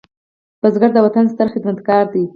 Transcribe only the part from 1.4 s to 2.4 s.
خدمتګار دی